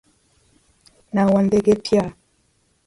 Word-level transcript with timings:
Na 1.13 1.21
wa 1.31 1.39
ndenge 1.45 1.73
pya 1.85 2.03